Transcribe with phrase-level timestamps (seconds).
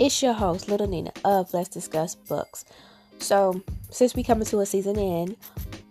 [0.00, 2.64] It's your host, Little Nina of Let's Discuss Books.
[3.18, 5.36] So, since we coming to a season end,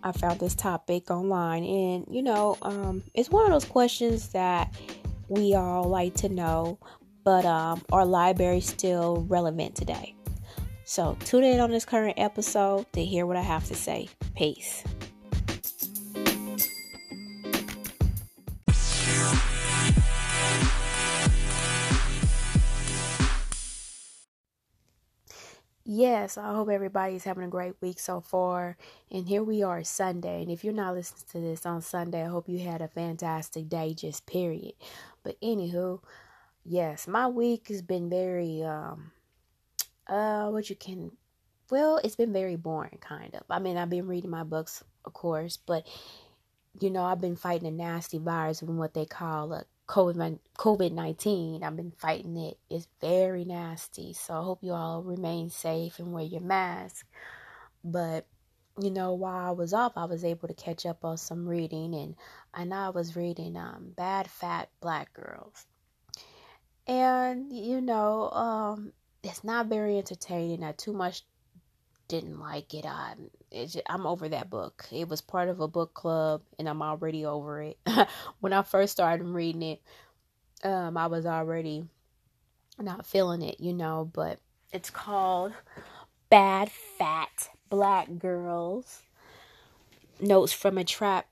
[0.02, 4.74] I found this topic online, and you know, um, it's one of those questions that
[5.28, 6.80] we all like to know,
[7.22, 10.16] but um, are libraries still relevant today?
[10.82, 14.08] So, tune in on this current episode to hear what I have to say.
[14.34, 14.82] Peace.
[25.84, 28.76] Yes, I hope everybody's having a great week so far.
[29.10, 30.42] And here we are, Sunday.
[30.42, 33.68] And if you're not listening to this on Sunday, I hope you had a fantastic
[33.68, 34.74] day, just period.
[35.22, 36.02] But anywho,
[36.64, 39.12] yes, my week has been very um
[40.08, 41.12] uh what you can
[41.70, 43.42] well, it's been very boring kind of.
[43.50, 45.86] I mean, I've been reading my books, of course, but
[46.80, 51.64] you know, I've been fighting a nasty virus and what they call a COVID 19.
[51.64, 52.58] I've been fighting it.
[52.70, 54.12] It's very nasty.
[54.12, 57.06] So I hope you all remain safe and wear your mask.
[57.82, 58.26] But,
[58.80, 61.94] you know, while I was off, I was able to catch up on some reading.
[61.94, 62.14] And
[62.54, 65.66] I know I was reading um, Bad Fat Black Girls.
[66.86, 68.92] And, you know, um,
[69.24, 70.60] it's not very entertaining.
[70.60, 71.22] Not too much
[72.10, 72.84] didn't like it.
[72.84, 73.14] I,
[73.52, 74.84] just, I'm over that book.
[74.90, 77.78] It was part of a book club, and I'm already over it.
[78.40, 79.82] when I first started reading it,
[80.64, 81.84] um, I was already
[82.78, 84.10] not feeling it, you know.
[84.12, 84.40] But
[84.72, 85.52] it's called
[86.28, 89.02] Bad Fat Black Girls.
[90.20, 91.26] Notes from a Trap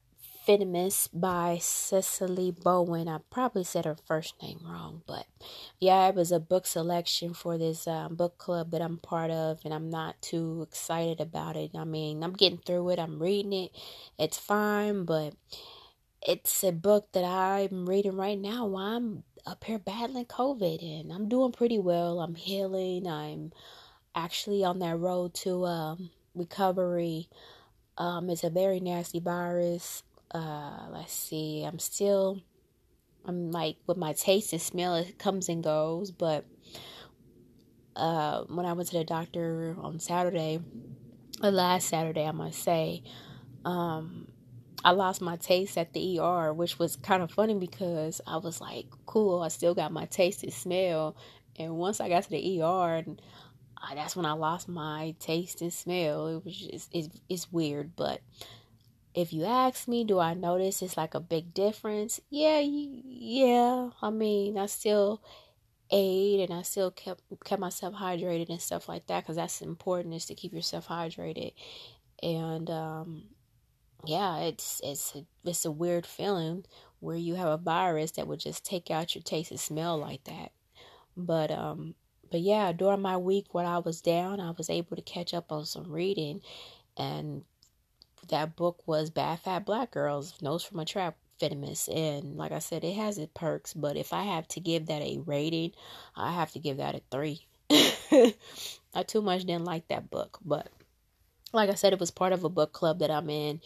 [0.49, 3.07] Feminist by Cecily Bowen.
[3.07, 5.27] I probably said her first name wrong, but
[5.79, 9.61] yeah, it was a book selection for this um, book club that I'm part of,
[9.67, 11.73] and I'm not too excited about it.
[11.77, 13.73] I mean, I'm getting through it, I'm reading it,
[14.19, 15.35] it's fine, but
[16.27, 21.13] it's a book that I'm reading right now while I'm up here battling COVID, and
[21.13, 22.21] I'm doing pretty well.
[22.21, 23.53] I'm healing, I'm
[24.15, 27.29] actually on that road to um, recovery.
[27.99, 31.65] Um, it's a very nasty virus uh let's see.
[31.65, 32.43] I'm still
[33.29, 36.45] i'm like with my taste and smell it comes and goes but
[37.95, 40.59] uh when i went to the doctor on saturday
[41.43, 43.03] uh, last saturday i must say
[43.65, 44.27] um
[44.85, 48.61] i lost my taste at the er which was kind of funny because i was
[48.61, 51.17] like cool i still got my taste and smell.
[51.61, 53.21] And once i got to the er and
[53.83, 56.29] uh, that's when i lost my taste and smell.
[56.29, 58.21] It was just it's, it's weird but
[59.15, 62.21] if you ask me, do I notice it's like a big difference?
[62.31, 63.91] Yeah, yeah.
[64.03, 65.23] I mean, I still
[65.91, 70.15] ate and I still kept kept myself hydrated and stuff like that because that's important
[70.15, 71.53] is to keep yourself hydrated.
[72.23, 73.25] And um,
[74.05, 76.65] yeah, it's it's a, it's a weird feeling
[77.01, 80.25] where you have a virus that would just take out your taste and smell like
[80.25, 80.53] that.
[81.17, 81.95] But um,
[82.31, 85.51] but yeah, during my week when I was down, I was able to catch up
[85.51, 86.41] on some reading
[86.97, 87.45] and
[88.29, 91.89] that book was Bad Fat Black Girls, Notes from a Trap Feminist.
[91.89, 95.03] And like I said, it has its perks, but if I have to give that
[95.03, 95.73] a rating,
[96.17, 97.47] I have to give that a three.
[97.71, 100.69] I too much didn't like that book, but
[101.53, 103.61] like I said, it was part of a book club that I'm in,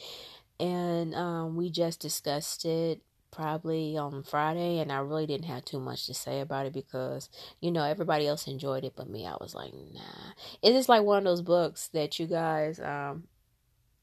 [0.60, 5.80] and um, we just discussed it probably on Friday, and I really didn't have too
[5.80, 7.28] much to say about it because
[7.60, 10.32] you know everybody else enjoyed it, but me, I was like, nah.
[10.62, 13.24] It's just like one of those books that you guys um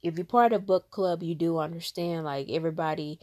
[0.02, 3.20] if you're part of book club, you do understand like everybody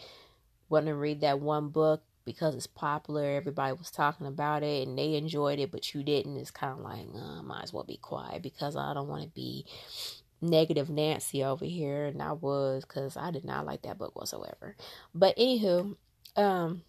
[0.69, 3.25] want to read that one book because it's popular.
[3.25, 6.37] Everybody was talking about it and they enjoyed it, but you didn't.
[6.37, 9.29] It's kind of like, uh, might as well be quiet because I don't want to
[9.29, 9.65] be
[10.43, 14.77] negative Nancy over here, and I was because I did not like that book whatsoever.
[15.15, 15.97] But anywho,
[16.37, 16.83] um,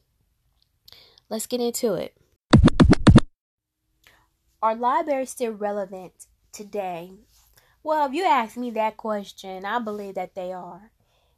[1.29, 2.15] let's get into it.
[4.61, 7.11] Are libraries still relevant today?
[7.83, 10.91] Well, if you ask me that question, I believe that they are.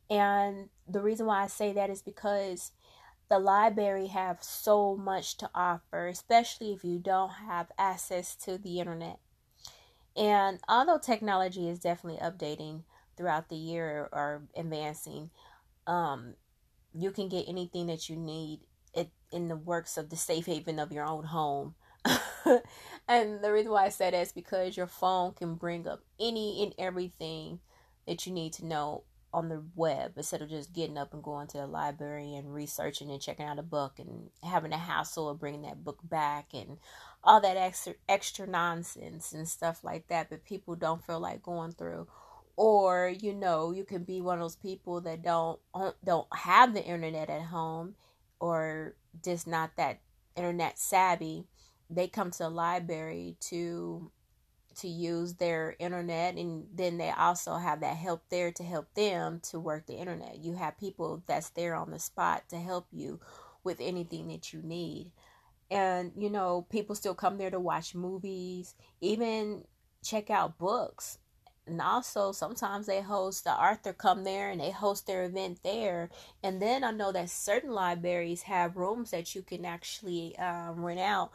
[0.09, 2.71] And the reason why I say that is because
[3.29, 8.79] the library have so much to offer, especially if you don't have access to the
[8.79, 9.19] internet.
[10.17, 12.83] And although technology is definitely updating
[13.15, 15.29] throughout the year or advancing,
[15.85, 16.33] um,
[16.93, 18.61] you can get anything that you need
[19.31, 21.75] in the works of the safe haven of your own home
[23.07, 26.63] and the reason why I said that is because your phone can bring up any
[26.63, 27.59] and everything
[28.07, 31.47] that you need to know on the web instead of just getting up and going
[31.47, 35.39] to the library and researching and checking out a book and having a hassle of
[35.39, 36.77] bringing that book back and
[37.23, 41.71] all that extra extra nonsense and stuff like that but people don't feel like going
[41.71, 42.07] through.
[42.55, 46.73] Or you know you can be one of those people that don't uh, don't have
[46.73, 47.95] the internet at home
[48.39, 49.99] or just not that
[50.35, 51.45] internet savvy
[51.89, 54.11] they come to the library to
[54.77, 59.41] to use their internet and then they also have that help there to help them
[59.41, 60.37] to work the internet.
[60.43, 63.19] You have people that's there on the spot to help you
[63.63, 65.11] with anything that you need.
[65.69, 69.65] And you know people still come there to watch movies even
[70.03, 71.17] check out books.
[71.67, 76.09] And also sometimes they host the author come there and they host their event there.
[76.41, 80.99] And then i know that certain libraries have rooms that you can actually um, rent
[80.99, 81.31] out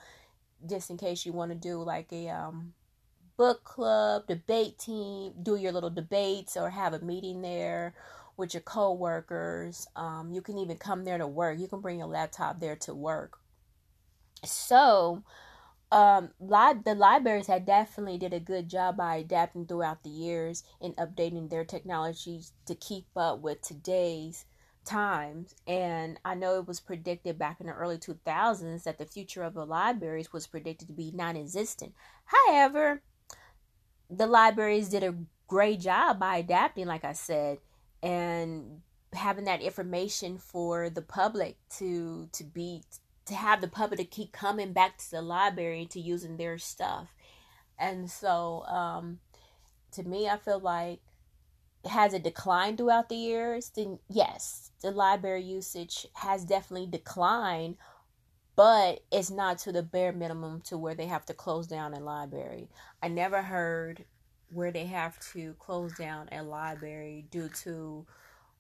[0.69, 2.75] just in case you want to do like a um,
[3.37, 7.95] book club, debate team, do your little debates or have a meeting there
[8.37, 9.87] with your coworkers.
[9.97, 11.59] Um, you can even come there to work.
[11.59, 13.39] You can bring your laptop there to work.
[14.45, 15.23] So,
[15.93, 20.65] um, li- the libraries had definitely did a good job by adapting throughout the years
[20.81, 24.45] and updating their technologies to keep up with today's
[24.85, 29.43] times and i know it was predicted back in the early 2000s that the future
[29.43, 31.93] of the libraries was predicted to be non-existent
[32.25, 33.01] however
[34.11, 35.15] the libraries did a
[35.47, 37.59] great job by adapting, like I said,
[38.03, 38.81] and
[39.13, 42.83] having that information for the public to to be
[43.27, 47.15] to have the public to keep coming back to the library to using their stuff.
[47.79, 49.21] And so um
[49.93, 51.01] to me I feel like
[51.87, 53.71] has it declined throughout the years?
[53.75, 57.77] Then yes, the library usage has definitely declined,
[58.57, 62.01] but it's not to the bare minimum to where they have to close down a
[62.01, 62.69] library.
[63.03, 64.05] I never heard
[64.53, 68.07] where they have to close down a library due to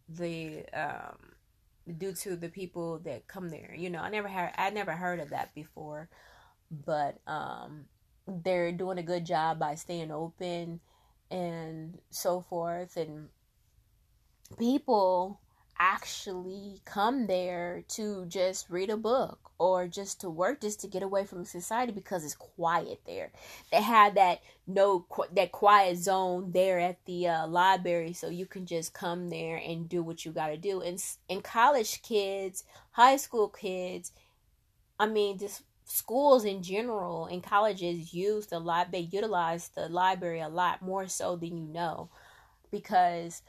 [0.08, 1.16] the um
[1.98, 3.74] due to the people that come there.
[3.76, 6.08] You know, I never had I never heard of that before,
[6.70, 7.86] but um
[8.26, 10.80] they're doing a good job by staying open
[11.30, 13.28] and so forth and
[14.58, 15.40] people
[15.78, 21.02] actually come there to just read a book or just to work just to get
[21.02, 23.32] away from society because it's quiet there.
[23.72, 28.66] They have that no that quiet zone there at the uh, library so you can
[28.66, 30.80] just come there and do what you got to do.
[30.80, 34.12] And in college kids high school kids
[35.00, 35.62] i mean just
[35.94, 41.06] schools in general and colleges use the lib they utilize the library a lot more
[41.06, 42.10] so than you know
[42.72, 43.42] because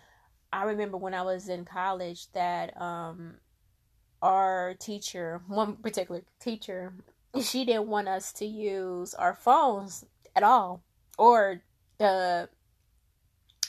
[0.53, 3.35] I remember when I was in college that um,
[4.21, 6.93] our teacher, one particular teacher,
[7.41, 10.05] she didn't want us to use our phones
[10.35, 10.83] at all
[11.17, 11.61] or
[11.97, 12.47] the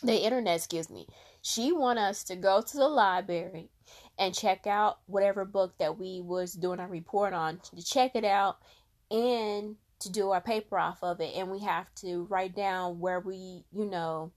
[0.02, 1.06] the internet, excuse me.
[1.40, 3.70] She want us to go to the library
[4.18, 8.24] and check out whatever book that we was doing a report on to check it
[8.24, 8.58] out
[9.10, 13.20] and to do our paper off of it and we have to write down where
[13.20, 14.32] we, you know,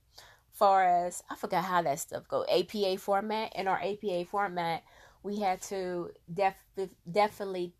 [0.52, 3.52] far as I forgot how that stuff go APA format.
[3.56, 4.82] In our APA format,
[5.22, 6.54] we had to def-
[7.10, 7.72] definitely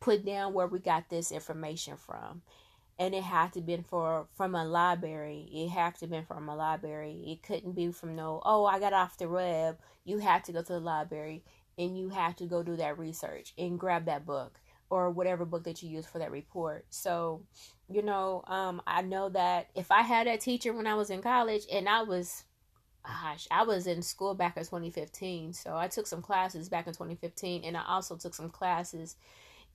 [0.00, 2.42] put down where we got this information from.
[3.00, 5.48] And it had to been for from a library.
[5.52, 7.24] It had to been from a library.
[7.26, 9.78] It couldn't be from no, oh, I got off the web.
[10.04, 11.42] You had to go to the library
[11.78, 14.60] and you had to go do that research and grab that book
[14.90, 16.84] or whatever book that you use for that report.
[16.90, 17.42] So,
[17.88, 21.22] you know, um, I know that if I had a teacher when I was in
[21.22, 22.44] college and I was,
[23.06, 25.54] gosh, I was in school back in 2015.
[25.54, 29.16] So I took some classes back in 2015 and I also took some classes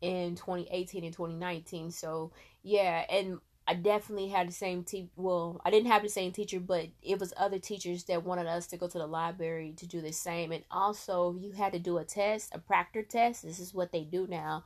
[0.02, 1.92] in 2018 and 2019.
[1.92, 2.32] So,
[2.64, 6.60] yeah, and I definitely had the same te- well, I didn't have the same teacher,
[6.60, 10.02] but it was other teachers that wanted us to go to the library to do
[10.02, 10.52] the same.
[10.52, 13.44] And also, you had to do a test, a proctor test.
[13.44, 14.64] This is what they do now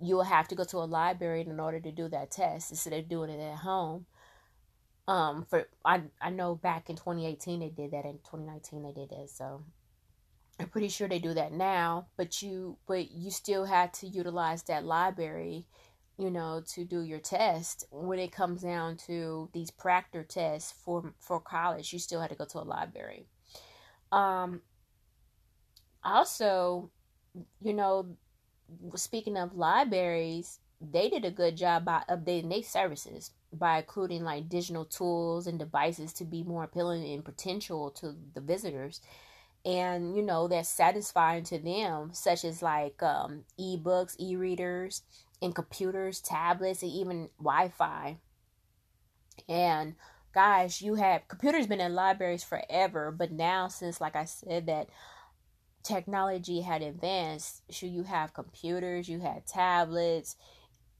[0.00, 2.92] you will have to go to a library in order to do that test instead
[2.92, 4.06] of doing it at home.
[5.06, 8.04] Um, for I I know back in 2018 they did that.
[8.04, 9.30] In 2019 they did that.
[9.30, 9.64] So
[10.60, 12.08] I'm pretty sure they do that now.
[12.16, 15.66] But you but you still had to utilize that library,
[16.18, 17.84] you know, to do your test.
[17.90, 22.36] When it comes down to these proctor tests for for college, you still had to
[22.36, 23.26] go to a library.
[24.10, 24.62] Um.
[26.04, 26.90] Also,
[27.60, 28.16] you know,
[28.94, 34.48] speaking of libraries, they did a good job by updating their services by including like
[34.48, 39.00] digital tools and devices to be more appealing and potential to the visitors
[39.68, 45.02] and you know that's satisfying to them such as like um, ebooks e-readers
[45.42, 48.16] and computers tablets and even wi-fi.
[49.48, 49.94] And
[50.34, 54.88] guys you have computers been in libraries forever but now since like i said that
[55.88, 60.36] technology had advanced, should you have computers, you had tablets,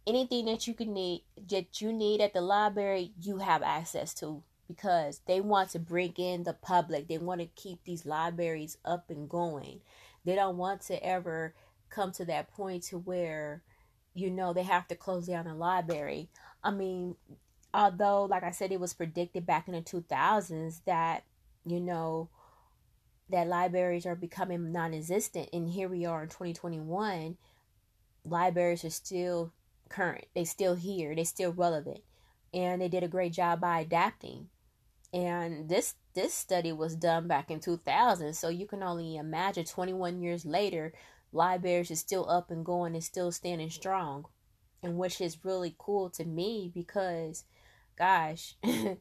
[0.07, 4.43] anything that you can need that you need at the library, you have access to
[4.69, 7.09] because they want to bring in the public.
[7.09, 9.81] They want to keep these libraries up and going.
[10.25, 11.55] They don't want to ever
[11.91, 13.63] come to that point to where
[14.19, 16.29] you know, they have to close down a library.
[16.63, 17.15] I mean,
[17.73, 21.23] although, like I said, it was predicted back in the 2000s that,
[21.65, 22.29] you know,
[23.31, 25.51] that libraries are becoming non existent.
[25.53, 27.37] And here we are in 2021,
[28.25, 29.53] libraries are still
[29.89, 32.01] current, they still here, they still relevant.
[32.53, 34.49] And they did a great job by adapting.
[35.13, 40.21] And this this study was done back in 2000, so you can only imagine 21
[40.21, 40.93] years later,
[41.33, 44.27] libraries is still up and going and still standing strong.
[44.83, 47.45] And which is really cool to me because
[47.99, 48.55] gosh,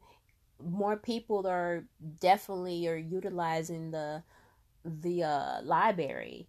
[0.63, 1.85] more people are
[2.19, 4.23] definitely are utilizing the
[4.83, 6.47] the uh, library,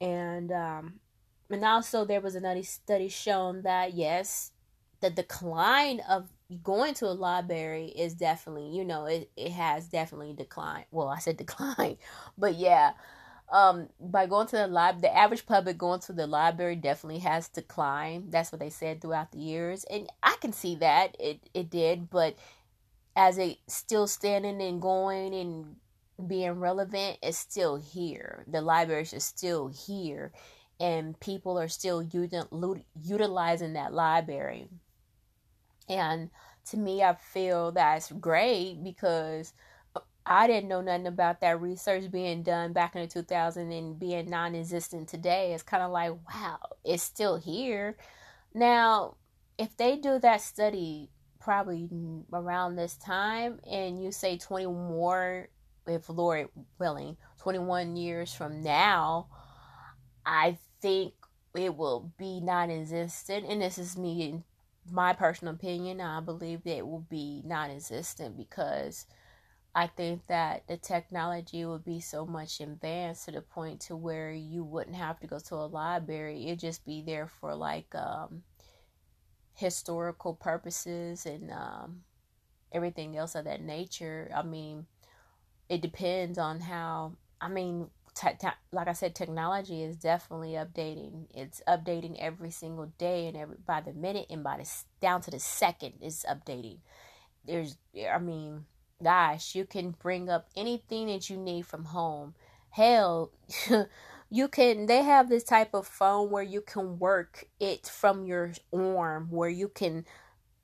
[0.00, 1.00] and um,
[1.50, 4.52] and also there was another study shown that yes,
[5.00, 6.28] the decline of
[6.62, 10.86] going to a library is definitely you know it, it has definitely declined.
[10.90, 11.98] Well, I said decline,
[12.38, 12.92] but yeah.
[13.52, 17.46] Um, by going to the lib, the average public going to the library definitely has
[17.48, 18.32] declined.
[18.32, 22.10] That's what they said throughout the years, and I can see that it it did.
[22.10, 22.36] But
[23.14, 25.76] as it still standing and going and
[26.26, 28.44] being relevant it's still here.
[28.46, 30.32] The libraries are still here,
[30.80, 32.44] and people are still using
[33.02, 34.68] utilizing that library.
[35.88, 36.30] And
[36.70, 39.52] to me, I feel that's great because
[40.26, 44.30] I didn't know nothing about that research being done back in the 2000 and being
[44.30, 45.52] non-existent today.
[45.52, 47.96] It's kind of like, wow, it's still here.
[48.54, 49.16] Now,
[49.58, 51.10] if they do that study
[51.40, 51.88] probably
[52.32, 55.48] around this time and you say 20 more
[55.86, 56.48] if Lord
[56.78, 59.26] willing 21 years from now
[60.24, 61.12] I think
[61.54, 64.42] it will be non-existent and this is me
[64.90, 69.06] my personal opinion I believe that it will be non-existent because
[69.74, 74.32] I think that the technology would be so much advanced to the point to where
[74.32, 78.42] you wouldn't have to go to a library it'd just be there for like um
[79.54, 82.02] historical purposes and um,
[82.72, 84.30] everything else of that nature.
[84.34, 84.86] I mean,
[85.68, 87.12] it depends on how.
[87.40, 91.26] I mean, te- te- like I said, technology is definitely updating.
[91.34, 95.30] It's updating every single day and every by the minute and by the down to
[95.30, 96.78] the second is updating.
[97.46, 97.76] There's,
[98.10, 98.66] I mean,
[99.02, 102.34] gosh, you can bring up anything that you need from home.
[102.70, 103.30] Hell.
[104.30, 108.52] you can they have this type of phone where you can work it from your
[108.72, 110.04] arm where you can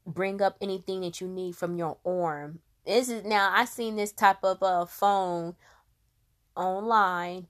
[0.05, 4.11] bring up anything that you need from your arm this is now i seen this
[4.11, 5.55] type of uh, phone
[6.57, 7.47] online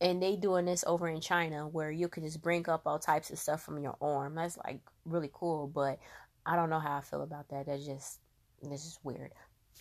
[0.00, 3.30] and they doing this over in china where you can just bring up all types
[3.30, 5.98] of stuff from your arm that's like really cool but
[6.46, 8.20] i don't know how i feel about that that's just
[8.62, 9.30] this is weird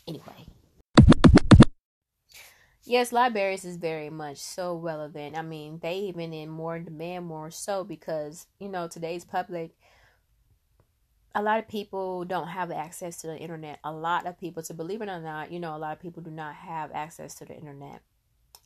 [0.07, 0.45] anyway
[2.89, 5.37] yes, libraries is very much so relevant.
[5.37, 9.75] I mean, they even in more demand more so because, you know, today's public
[11.37, 13.77] a lot of people don't have access to the internet.
[13.83, 16.23] A lot of people, to believe it or not, you know, a lot of people
[16.23, 18.01] do not have access to the internet.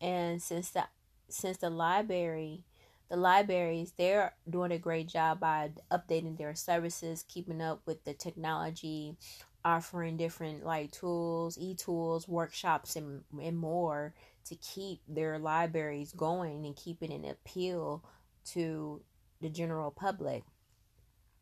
[0.01, 0.85] And since the
[1.29, 2.65] since the library
[3.09, 8.13] the libraries they're doing a great job by updating their services keeping up with the
[8.13, 9.17] technology
[9.63, 14.13] offering different like tools, e-tools, workshops and and more
[14.45, 18.03] to keep their libraries going and keeping an appeal
[18.45, 19.01] to
[19.41, 20.43] the general public.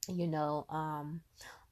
[0.08, 1.22] You know, um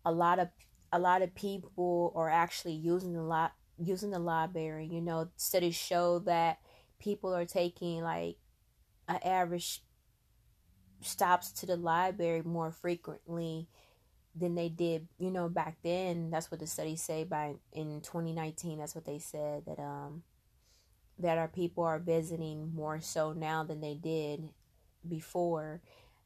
[0.05, 0.49] a lot of
[0.93, 4.87] a lot of people are actually using the lot using the library.
[4.91, 6.59] You know, studies show that
[6.99, 8.37] people are taking like
[9.07, 9.81] an average
[11.01, 13.67] stops to the library more frequently
[14.35, 16.29] than they did, you know, back then.
[16.29, 18.77] That's what the studies say by in 2019.
[18.79, 20.23] That's what they said that um
[21.19, 24.49] that our people are visiting more so now than they did
[25.07, 25.81] before.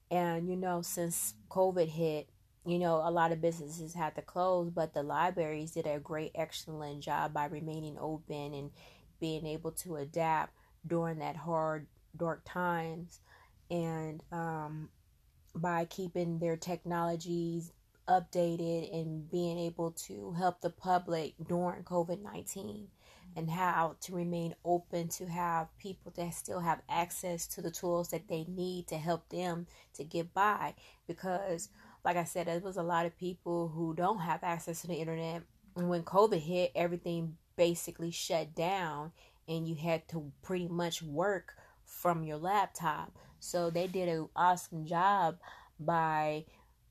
[0.10, 2.28] And you know, since COVID hit,
[2.66, 6.32] you know, a lot of businesses had to close, but the libraries did a great
[6.36, 8.72] excellent job by remaining open and
[9.20, 10.54] being able to adapt
[10.86, 13.20] during that hard dark times
[13.70, 14.90] and um
[15.56, 17.72] by keeping their technologies
[18.08, 22.88] updated and being able to help the public during COVID 19
[23.36, 28.10] and how to remain open to have people that still have access to the tools
[28.10, 30.74] that they need to help them to get by.
[31.08, 31.70] Because,
[32.04, 34.96] like I said, there was a lot of people who don't have access to the
[34.96, 35.44] internet.
[35.76, 39.12] When COVID hit, everything basically shut down
[39.52, 41.56] and you had to pretty much work
[41.86, 43.12] from your laptop.
[43.40, 45.38] So they did an awesome job
[45.80, 46.46] by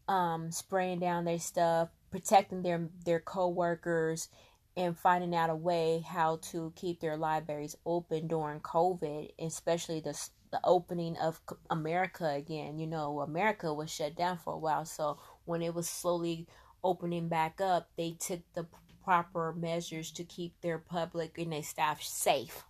[0.09, 4.29] um, spraying down their stuff, protecting their their coworkers,
[4.76, 10.29] and finding out a way how to keep their libraries open during COVID, especially the
[10.50, 11.40] the opening of
[11.71, 12.79] America again.
[12.79, 16.47] You know, America was shut down for a while, so when it was slowly
[16.83, 18.67] opening back up, they took the
[19.11, 22.62] proper measures to keep their public and their staff safe.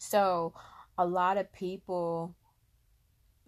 [0.00, 0.54] So,
[0.98, 2.34] a lot of people,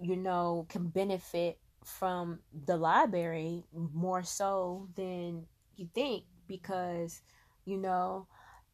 [0.00, 7.20] you know, can benefit from the library more so than you think because,
[7.64, 8.28] you know,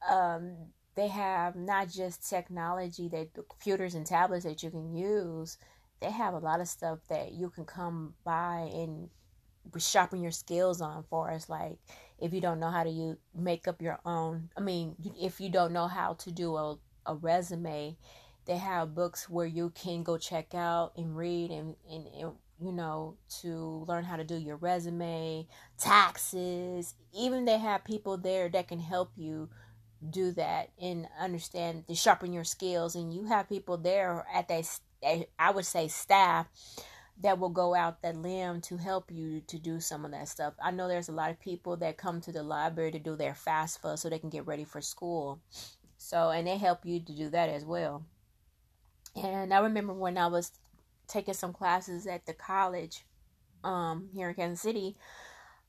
[0.06, 0.54] um,
[0.96, 5.56] they have not just technology that computers and tablets that you can use
[6.00, 9.10] they have a lot of stuff that you can come by and
[9.78, 11.78] sharpen your skills on for us like
[12.20, 15.48] if you don't know how to you make up your own i mean if you
[15.48, 17.96] don't know how to do a, a resume
[18.46, 22.72] they have books where you can go check out and read and, and, and you
[22.72, 25.46] know to learn how to do your resume
[25.78, 26.94] taxes.
[27.14, 29.48] Even they have people there that can help you
[30.10, 32.94] do that and understand to sharpen your skills.
[32.94, 34.68] And you have people there at that
[35.38, 36.46] i would say staff
[37.20, 40.54] that will go out that limb to help you to do some of that stuff.
[40.62, 43.34] I know there's a lot of people that come to the library to do their
[43.34, 45.40] FAFSA so they can get ready for school.
[45.98, 48.04] So and they help you to do that as well.
[49.16, 50.52] And i remember when i was
[51.08, 53.04] taking some classes at the college
[53.64, 54.96] um here in kansas city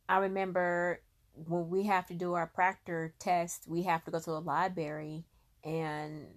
[0.07, 1.01] i remember
[1.33, 5.23] when we have to do our proctor test, we have to go to the library
[5.63, 6.27] and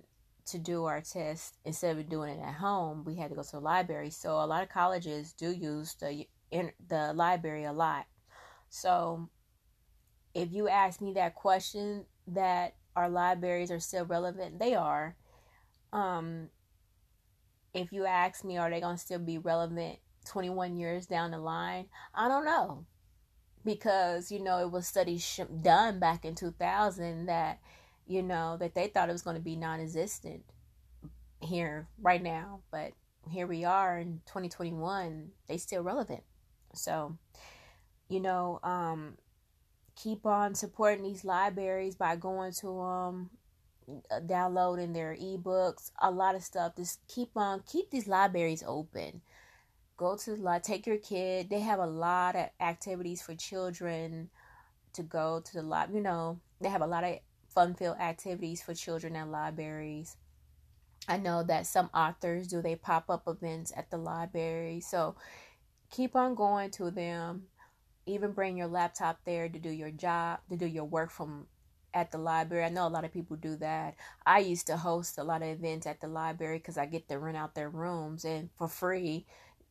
[0.47, 3.53] to do our test instead of doing it at home, we had to go to
[3.53, 4.11] the library.
[4.11, 8.07] So a lot of colleges do use the in the library a lot.
[8.69, 9.29] So
[10.35, 15.17] if you ask me that question that our libraries are still relevant, they are.
[15.93, 16.51] Um
[17.73, 21.39] if you ask me are they going to still be relevant 21 years down the
[21.39, 21.87] line?
[22.15, 22.87] I don't know
[23.65, 27.59] because you know it was studies done back in 2000 that
[28.07, 30.43] you know that they thought it was going to be non-existent
[31.41, 32.93] here right now but
[33.31, 36.23] here we are in 2021 they still relevant
[36.75, 37.17] so
[38.09, 39.17] you know um
[39.97, 43.31] keep on supporting these libraries by going to them
[44.11, 49.21] uh, downloading their ebooks a lot of stuff just keep on keep these libraries open
[49.97, 51.51] go to the lot, take your kid.
[51.51, 54.31] They have a lot of activities for children
[54.95, 55.95] to go to the lab.
[55.95, 57.19] You know, they have a lot of
[57.55, 60.17] fun filled activities for children at libraries.
[61.09, 64.81] I know that some authors do they pop up events at the library.
[64.81, 65.17] So
[65.91, 67.45] keep on going to them.
[68.07, 71.47] Even bring your laptop there to do your job, to do your work from
[71.95, 72.65] at the library.
[72.65, 73.95] I know a lot of people do that.
[74.27, 77.19] I used to host a lot of events at the library because I get to
[77.19, 79.27] rent out their rooms and for free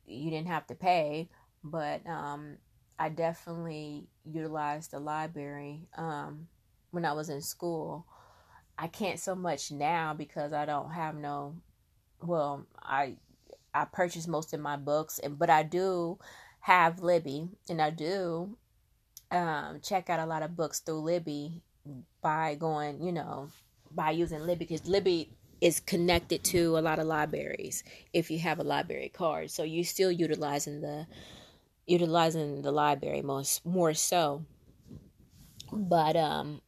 [0.06, 1.30] you didn't have to pay,
[1.64, 2.58] but um,
[3.00, 6.48] I definitely utilized the library um,
[6.94, 8.06] when I was in school.
[8.78, 11.56] I can't so much now because I don't have no.
[12.22, 13.16] Well, I
[13.74, 16.20] I purchase most of my books, and but I do
[16.62, 18.58] have Libby, and I do
[19.32, 21.62] um, check out a lot of books through Libby
[22.22, 23.50] by going, you know,
[23.92, 28.60] by using Libby because Libby is connected to a lot of libraries if you have
[28.60, 29.50] a library card.
[29.50, 31.08] So you're still utilizing the
[31.88, 34.46] utilizing the library most more so.
[35.72, 36.62] But um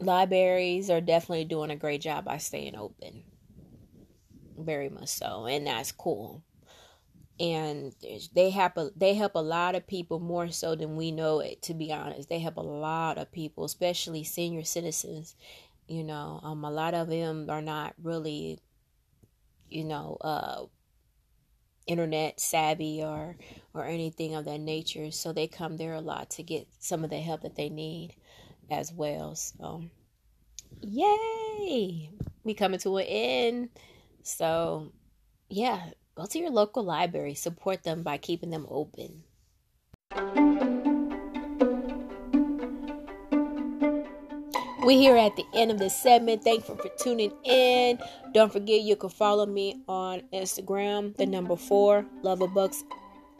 [0.00, 3.24] libraries are definitely doing a great job by staying open.
[4.58, 6.42] Very much so, and that's cool.
[7.38, 7.94] And
[8.34, 11.62] they help a, they help a lot of people more so than we know it.
[11.62, 15.36] To be honest, they help a lot of people, especially senior citizens
[15.88, 18.58] you know um a lot of them are not really
[19.68, 20.66] you know uh
[21.86, 23.36] internet savvy or
[23.72, 27.10] or anything of that nature so they come there a lot to get some of
[27.10, 28.16] the help that they need
[28.70, 29.82] as well so
[30.80, 32.10] yay
[32.44, 33.68] we coming to an end
[34.22, 34.92] so
[35.48, 39.22] yeah go to your local library support them by keeping them open
[44.86, 46.44] We're here at the end of this segment.
[46.44, 47.98] Thank you for tuning in.
[48.32, 52.84] Don't forget you can follow me on Instagram, the number four, Love of Books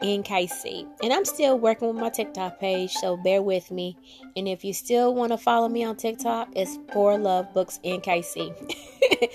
[0.01, 0.87] NKC.
[1.03, 3.97] And I'm still working with my TikTok page, so bear with me.
[4.35, 8.53] And if you still want to follow me on TikTok, it's for Love Books NKC.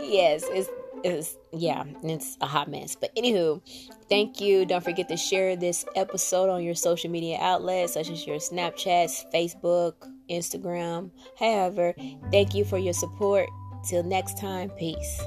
[0.00, 0.68] yes, it's
[1.04, 2.96] it's yeah, it's a hot mess.
[2.96, 3.60] But anywho,
[4.08, 4.66] thank you.
[4.66, 9.24] Don't forget to share this episode on your social media outlets such as your Snapchats,
[9.32, 9.94] Facebook,
[10.30, 11.10] Instagram.
[11.38, 11.94] However,
[12.32, 13.48] thank you for your support.
[13.84, 15.20] Till next time, peace.